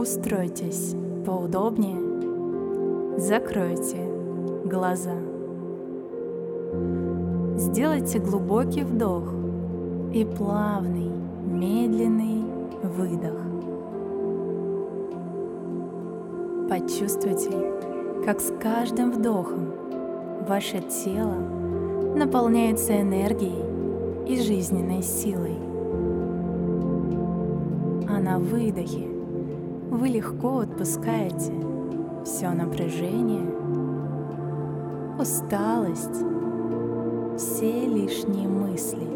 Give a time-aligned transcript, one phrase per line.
[0.00, 0.94] Устройтесь
[1.26, 3.96] поудобнее, закройте
[4.64, 5.16] глаза.
[7.56, 9.24] Сделайте глубокий вдох
[10.14, 11.10] и плавный,
[11.44, 12.44] медленный
[12.84, 13.40] выдох.
[16.70, 17.50] Почувствуйте,
[18.24, 19.72] как с каждым вдохом
[20.48, 21.34] ваше тело
[22.14, 23.64] наполняется энергией
[24.28, 25.56] и жизненной силой.
[28.08, 29.17] А на выдохе
[29.90, 31.52] вы легко отпускаете
[32.24, 33.46] все напряжение,
[35.18, 36.24] усталость,
[37.38, 39.06] все лишние мысли.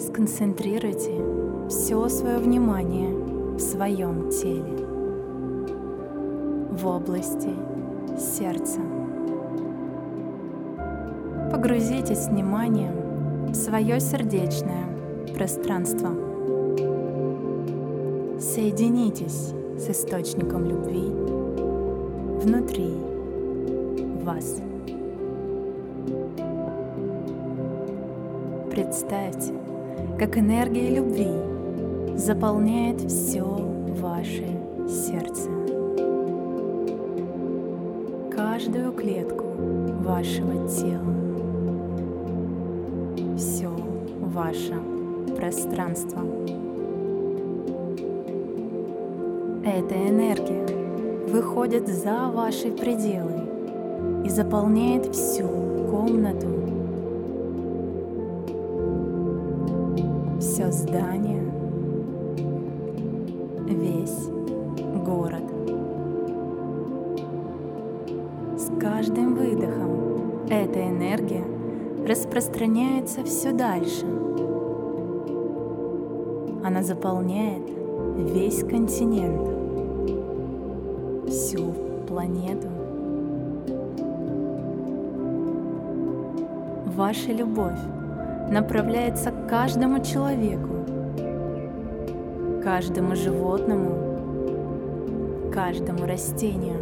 [0.00, 1.22] Сконцентрируйте
[1.68, 3.14] все свое внимание
[3.54, 4.86] в своем теле,
[6.72, 7.50] в области
[8.18, 8.80] сердца.
[11.52, 14.94] Погрузитесь вниманием в свое сердечное
[15.34, 16.10] пространство.
[18.38, 21.10] Соединитесь с источником любви
[22.40, 22.94] внутри
[24.22, 24.60] вас.
[28.70, 29.52] Представьте,
[30.18, 31.28] как энергия любви
[32.16, 34.46] заполняет все ваше
[34.88, 35.50] сердце.
[38.30, 39.44] Каждую клетку
[40.02, 41.14] вашего тела.
[43.36, 43.70] Все
[44.20, 44.93] ваше
[45.44, 46.22] пространство.
[49.62, 50.66] Эта энергия
[51.28, 55.46] выходит за ваши пределы и заполняет всю
[55.90, 56.46] комнату,
[60.40, 61.42] все здание,
[63.66, 64.28] весь
[65.04, 65.44] город.
[68.56, 71.44] С каждым выдохом эта энергия
[72.06, 74.06] распространяется все дальше.
[76.64, 77.62] Она заполняет
[78.16, 79.48] весь континент,
[81.28, 81.74] всю
[82.08, 82.68] планету.
[86.96, 87.78] Ваша любовь
[88.50, 90.70] направляется к каждому человеку,
[92.64, 96.78] каждому животному, каждому растению.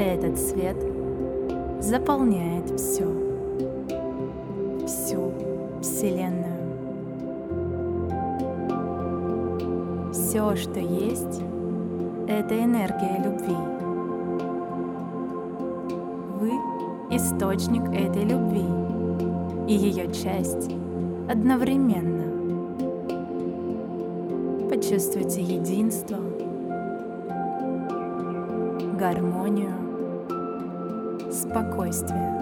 [0.00, 0.76] Этот свет
[1.80, 3.04] заполняет все,
[4.86, 5.32] всю
[5.82, 6.45] Вселенную.
[10.28, 11.40] Все, что есть,
[12.26, 13.54] это энергия любви.
[16.40, 16.50] Вы—
[17.16, 18.64] источник этой любви
[19.68, 20.68] и ее часть
[21.30, 22.24] одновременно.
[24.68, 26.18] Почувствуйте единство,
[28.98, 29.74] гармонию,
[31.30, 32.32] спокойствие.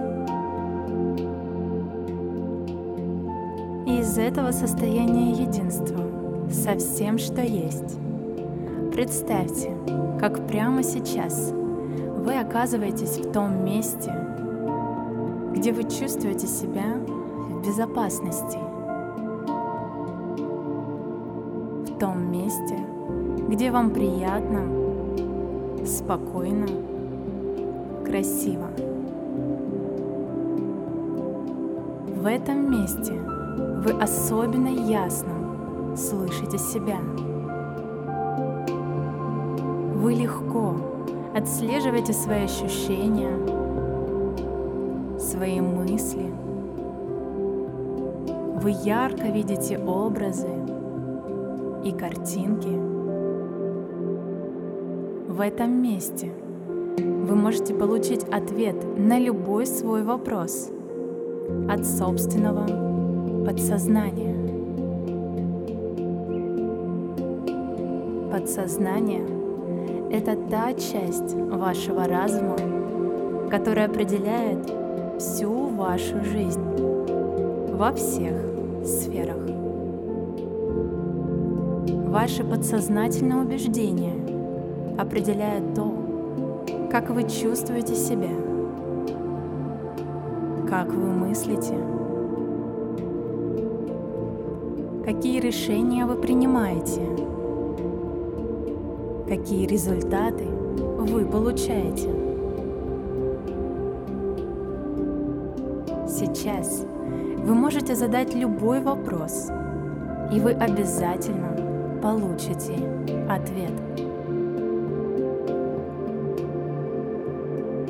[3.87, 6.04] И из этого состояния единства
[6.55, 7.99] со всем, что есть,
[8.93, 9.73] представьте,
[10.21, 14.15] как прямо сейчас вы оказываетесь в том месте,
[15.53, 16.95] где вы чувствуете себя
[17.51, 18.59] в безопасности.
[21.91, 22.79] В том месте,
[23.49, 24.63] где вам приятно,
[25.85, 26.69] спокойно,
[28.07, 28.69] красиво.
[32.17, 35.44] В этом месте вы особенно ясно
[35.97, 36.99] слышите себя.
[39.97, 40.77] Вы легко
[41.35, 43.35] отслеживаете свои ощущения,
[45.19, 46.33] свои мысли.
[48.63, 50.49] Вы ярко видите образы
[51.85, 52.69] и картинки.
[55.29, 56.33] В этом месте
[56.99, 60.71] вы можете получить ответ на любой свой вопрос
[61.69, 64.34] от собственного подсознания.
[68.35, 69.25] Подсознание—
[70.11, 72.57] это та часть вашего разума,
[73.49, 74.59] которая определяет
[75.21, 76.61] всю вашу жизнь
[77.77, 78.35] во всех
[78.85, 79.37] сферах.
[82.09, 84.17] Ваши подсознательные убеждения
[84.99, 85.95] определяют то,
[86.91, 88.35] как вы чувствуете себя,
[90.69, 91.77] как вы мыслите,
[95.05, 97.01] какие решения вы принимаете,
[99.29, 102.09] какие результаты вы получаете.
[106.09, 106.85] Сейчас
[107.39, 109.49] вы можете задать любой вопрос,
[110.33, 112.75] и вы обязательно получите
[113.29, 113.73] ответ.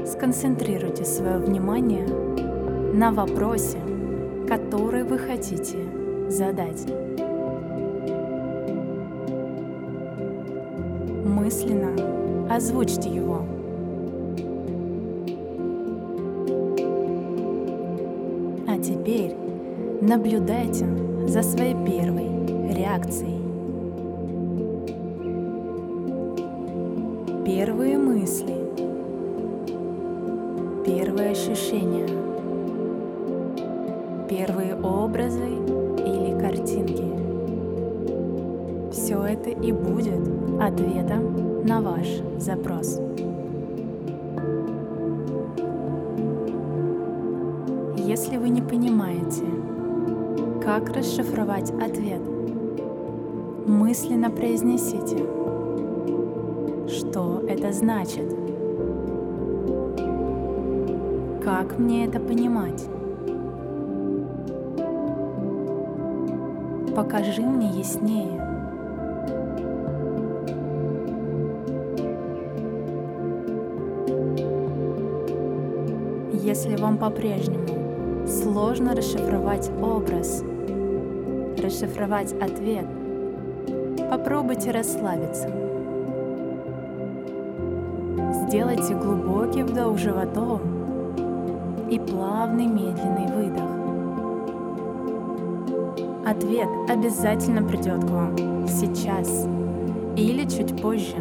[0.07, 2.07] Сконцентрируйте свое внимание
[2.95, 3.79] на вопросе,
[4.49, 5.79] который вы хотите
[6.29, 6.87] задать.
[11.45, 11.91] Мысленно
[12.49, 13.43] озвучьте его.
[18.67, 19.37] А теперь
[20.01, 20.87] наблюдайте
[21.27, 22.31] за своей первой
[22.73, 23.43] реакцией.
[27.45, 28.55] Первые мысли,
[30.87, 32.09] первые ощущения,
[34.31, 37.34] первые образы или картинки.
[38.95, 40.21] Все это и будет
[40.61, 42.07] ответом на ваш
[42.39, 43.01] запрос.
[47.97, 49.43] Если вы не понимаете,
[50.63, 52.23] как расшифровать ответ,
[53.67, 55.27] мысленно произнесите,
[56.87, 58.33] что это значит,
[61.43, 62.87] как мне это понимать.
[66.95, 68.45] Покажи мне яснее.
[76.55, 80.45] Если вам по-прежнему сложно расшифровать образ,
[81.59, 82.87] расшифровать ответ,
[84.09, 85.49] попробуйте расслабиться.
[88.47, 90.61] Сделайте глубокий вдох животом
[91.91, 93.71] и плавный медленный выдох.
[96.25, 99.49] Ответ обязательно придет к вам сейчас
[100.17, 101.17] или чуть позже.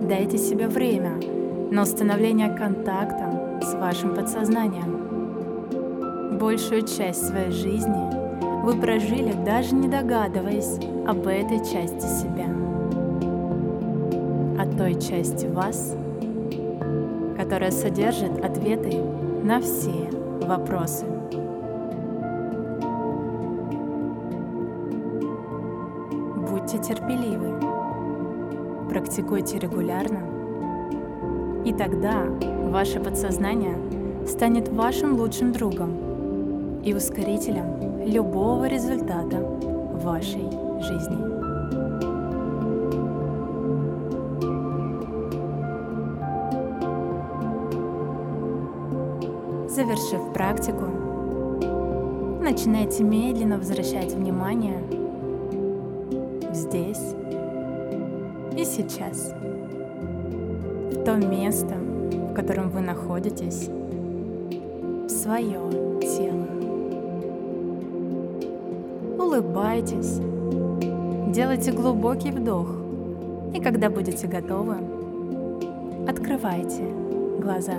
[0.00, 1.37] Дайте себе время
[1.70, 6.38] на установление контакта с вашим подсознанием.
[6.38, 12.46] Большую часть своей жизни вы прожили, даже не догадываясь об этой части себя,
[14.58, 15.94] о той части вас,
[17.36, 18.96] которая содержит ответы
[19.42, 20.10] на все
[20.42, 21.04] вопросы.
[26.50, 27.52] Будьте терпеливы,
[28.88, 30.37] практикуйте регулярно,
[31.68, 32.24] и тогда
[32.70, 33.76] ваше подсознание
[34.26, 39.36] станет вашим лучшим другом и ускорителем любого результата
[40.02, 40.48] вашей
[40.80, 41.28] жизни.
[49.68, 50.86] Завершив практику,
[52.42, 54.82] начинайте медленно возвращать внимание
[56.50, 57.14] здесь
[58.56, 59.34] и сейчас,
[61.08, 63.70] то место, в котором вы находитесь,
[65.06, 65.58] в свое
[66.02, 66.46] тело.
[69.18, 70.20] Улыбайтесь,
[71.32, 72.68] делайте глубокий вдох,
[73.54, 74.76] и когда будете готовы,
[76.06, 76.82] открывайте
[77.40, 77.78] глаза.